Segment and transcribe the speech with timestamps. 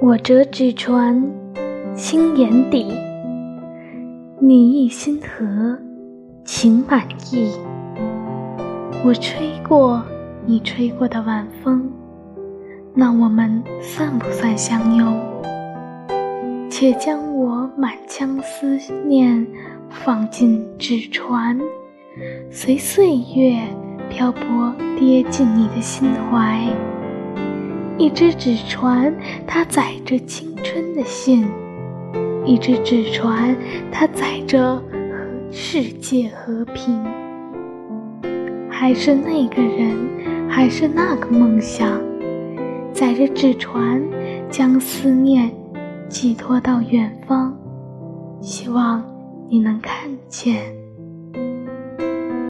[0.00, 1.24] 我折纸船，
[1.94, 2.92] 心眼底，
[4.40, 5.78] 你意心河，
[6.44, 7.52] 情满溢。
[9.04, 10.02] 我吹过
[10.46, 11.88] 你吹过的晚风，
[12.92, 15.16] 那我们算不算相拥？
[16.68, 18.76] 且将我满腔思
[19.06, 19.46] 念
[19.88, 21.56] 放进纸船，
[22.50, 23.62] 随岁月
[24.10, 26.68] 漂泊，跌进你的心怀。
[27.96, 29.14] 一只纸船，
[29.46, 31.44] 它载着青春的信；
[32.44, 33.56] 一只纸船，
[33.90, 37.02] 它载着和世界和平。
[38.68, 39.96] 还是那个人，
[40.48, 42.00] 还是那个梦想，
[42.92, 44.02] 载着纸船，
[44.50, 45.50] 将思念
[46.08, 47.56] 寄托到远方。
[48.40, 49.02] 希望
[49.48, 50.83] 你能看见。